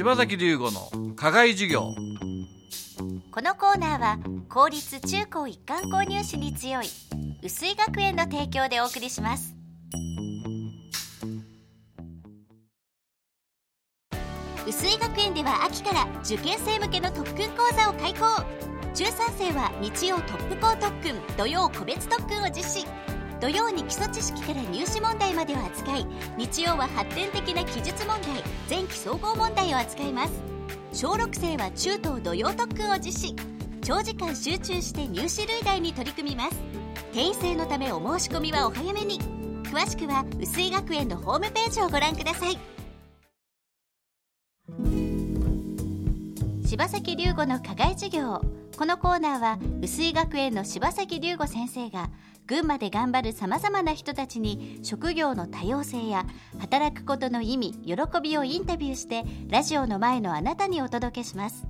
[0.00, 1.94] 柴崎龍吾の課外授業。
[3.30, 4.18] このコーナーは
[4.48, 6.86] 公立中高一貫購入士に強い
[7.42, 9.54] 薄井学園の提供でお送りします。
[14.66, 18.42] 薄井学園では秋から受験生向けの特訓講座を開講。
[18.94, 23.09] 中3生は日曜トップ校特訓土曜個別特訓を実施。
[23.40, 26.06] 土曜に基礎知識から入試問題までを扱い
[26.36, 30.32] 日曜は発展的な記述問題前期総合問題を扱います。
[30.92, 33.36] 小6生は中等土曜特訓を実施。
[33.82, 36.56] 長時間集中して入試類題に取り組みます。
[37.14, 39.18] 定員制のためお申し込みはお早めに。
[39.64, 42.58] 詳しくは薄井学園のホームページをご覧ください。
[46.66, 48.59] 柴崎龍吾の課外授業。
[48.80, 52.08] このコーナーは薄井学園の柴崎龍吾先生が
[52.46, 56.24] 群馬で頑張るさまざまな人たちに職業の多様性や
[56.60, 61.66] 働くことの意味喜びをインタビューしてラジオの前のあなたにお届けします。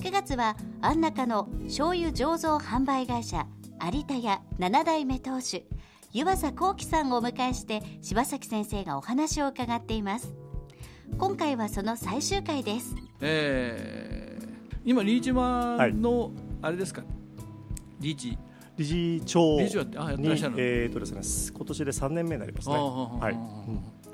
[0.00, 3.46] 9月は安中の醤油醸造販売会社
[3.80, 5.62] 有田屋7代目当主
[6.12, 10.34] 湯浅幸喜さんをお迎えして柴崎先生がお話を伺っています。
[11.18, 12.96] 今回はその最終回です。
[13.20, 14.15] えー、
[14.86, 16.30] 今リーチマの、
[16.62, 17.02] あれですか？
[17.98, 18.38] リーチ。
[18.76, 22.74] 理事長理事長ってあやってらっしゃるえーとですね、今年で3年目になりますね。
[22.76, 23.38] はい、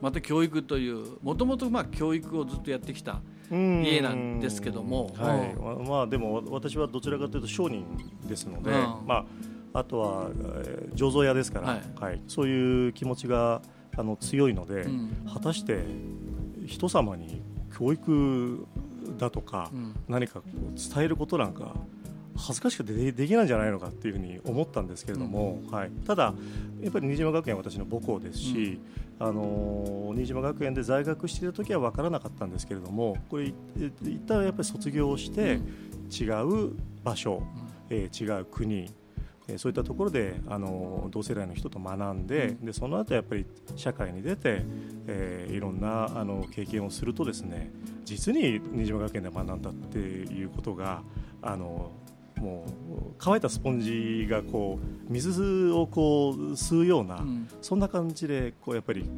[0.00, 7.84] また教育というもともとまあ教育をずっとやってきた家なんですけども、はい、まあでも私はどちらかというと商人
[8.26, 9.26] ですので、ま
[9.72, 10.30] ああとは、
[10.64, 13.60] えー、醸造屋ですから、はい、はい、そういう気持ちが
[13.94, 15.84] あの強いので、うん、果たして
[16.66, 17.42] 人様に
[17.76, 18.66] 教育
[19.18, 21.74] だとか、うん、何かこう伝えることなんか
[22.36, 26.34] 恥ずかしくてできないんじゃないのかっていうふうに思ったんですけれども、うん、はい、ただ、
[26.80, 28.78] やっぱり新島学園は私の母校ですし、
[29.18, 33.54] うん、あの新島学園で在学している時は分からなかったんですけれどもこれ一
[34.26, 35.60] 旦やっぱり卒業して
[36.10, 37.42] 違う場所、
[37.90, 38.90] うん、えー、違う国
[39.58, 43.46] そういったところであの同世代の人と学んでうん、でその後やっぱり
[43.76, 44.62] 社会に出て、
[45.06, 47.70] えー、いろんなあの経験をするとですね
[48.04, 51.02] 実に新島学園で学んだっていうことが
[51.42, 51.92] あの
[52.36, 59.08] もう乾いたスポンジがこう水をこう吸うような、うん、そんな感じでこうやっぱり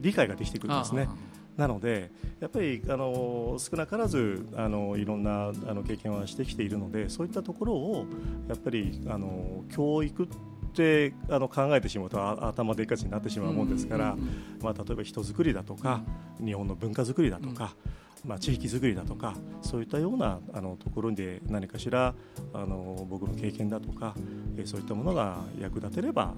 [0.00, 1.08] 理解ができてくるんですね。
[1.56, 8.06] なので、やっぱりあの少なからずあのいろんなあの経験はしてきているのでそういったところを
[8.48, 10.28] やっぱりあの教育っ
[10.72, 14.16] てあの考えてしまうと頭でっかちになってしまうもんですから、
[14.62, 16.00] まあ、例えば人づくりだとか
[16.42, 17.74] 日本の文化づくりだとか、
[18.24, 22.14] まあ、地域づくりだとかそういったようなあのところで何かしら
[22.54, 24.14] あの僕の経験だとか、
[24.56, 26.34] えそういったものが役立てれば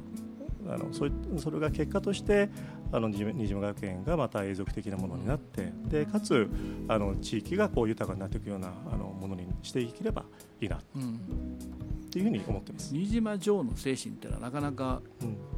[0.68, 1.06] あのそ
[1.38, 2.48] それが結果として
[2.92, 6.48] あの新島学園がまた永続的なものになってでかつ
[6.88, 10.24] あの地域がこう豊かになっていくようなあのものにしていければ
[10.60, 12.90] いいな、うん、っていうふうに思ってます。
[12.90, 15.00] 新島城の精神っていうのはなかなか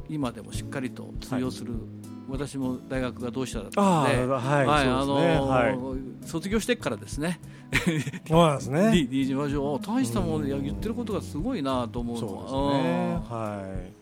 [0.07, 1.81] 今でもしっかりと通用する、はい。
[2.27, 7.39] 私も大学が同志社だったので、はいはい、あのー卒業してからですね。
[8.27, 8.91] そうですね。
[9.09, 9.79] D 島城。
[9.79, 13.94] 大したもの、言ってることがすごいなと思うのは、ね、はい。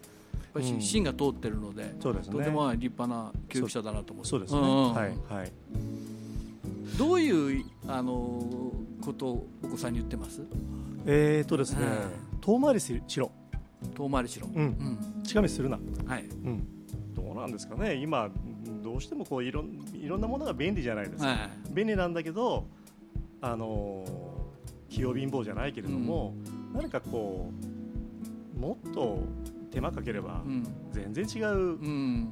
[0.56, 4.26] やっぱり芯が通ってるので、そうですね、とても立派な教育者だなと思う。
[4.26, 4.62] そうですね。
[4.62, 5.52] はいはい。
[6.98, 8.72] どういうあの
[9.02, 10.42] ことをお子さんに言ってます？
[11.08, 11.86] えっ、とですね、
[12.40, 13.32] 遠回りしろ。
[13.96, 14.48] 遠回りしろ。
[14.54, 15.24] うん。
[15.24, 15.80] 近道するな。
[16.06, 16.24] はい。
[16.24, 16.68] うん。
[17.16, 18.30] どうなんですかね、今、
[18.84, 19.64] どうしてもこういろ
[19.94, 22.66] いろんなものが便利じゃないですか、はい、便利なんだけど、
[23.42, 24.06] あの
[24.90, 26.34] 器用貧乏じゃないけれども、
[26.74, 27.52] うん、何かこ
[28.56, 29.20] う、もっと
[29.74, 30.44] 手間かければ、
[30.92, 32.32] 全然違う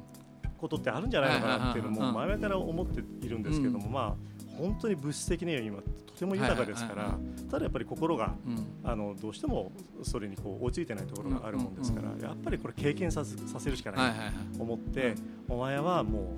[0.58, 7.18] ことってあるんじゃないのかなっていうのも、前々から思っているんですけども、まあ、本当に物質的には今とても豊かですから、
[7.50, 8.36] ただやっぱり心が、
[8.84, 9.72] あのどうしても
[10.04, 15.16] それにこう追いついてないところがあるもんですから、やっぱりこれ経験させさせるしかないと思って、
[15.48, 16.34] お前はも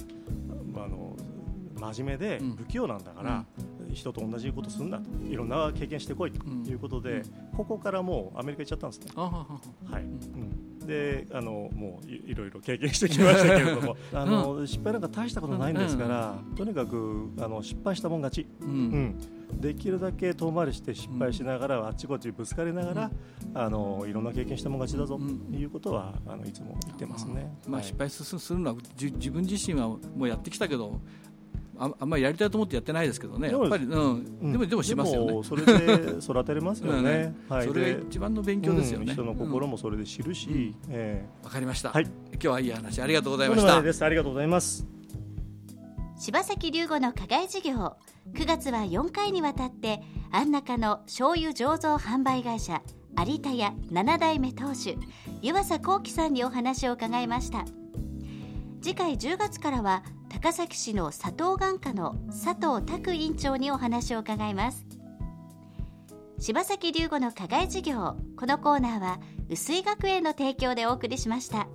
[0.75, 1.14] うあの
[1.93, 3.44] 真面目で不器用なんだから、
[3.93, 7.23] 人と同じことすんなといろんな経験してこいということで、
[7.55, 9.12] ここからもうアメリカ行っちゃったんですね。
[9.17, 13.96] はい、うんであのもういろいろ経験してきましたけれども。
[14.12, 19.16] あの、うん、失敗なんか大したことないんですから、うん、とにかくあの失敗したもん勝ち、うん、
[19.60, 23.10] できるだけ遠回りして失敗しながら、あっちこっちぶつかりながら、
[23.54, 25.19] あのいろんな経験したもん勝ちだぞ。
[25.19, 27.52] ということは、あのいつも言ってますね。
[27.69, 31.00] まあ、失敗するのは自分自身はもうやってきたけど
[31.79, 35.43] ああんまりやりたいと思ってやってないですけどね、やっぱり、うん、でもでもしますよね。
[35.43, 37.35] それで 育てれますよね。
[37.49, 39.12] はい、それが一番の勉強ですよね。
[39.12, 40.75] 人の心もそれで知るし、
[41.43, 41.91] わ、かりました。
[41.91, 43.76] はい、今日はいい話ありがとうございました。
[44.06, 44.87] ありがとうございます。
[46.17, 47.97] 柴崎龍吾の課外事業
[48.32, 50.00] 9月は4回にわたって
[50.31, 52.82] 安中の醤油醸造販売会社
[53.27, 54.97] 有田屋7代目当主
[55.43, 57.65] 湯浅幸喜さんにお話を伺いました
[58.81, 60.03] 次回10月からは
[60.34, 64.84] 高崎市の佐藤眼科の佐藤拓院長にお話を伺います
[66.40, 71.69] 柴崎龍吾の課外授業このコーナーは薄井学園の提供でお送りしました。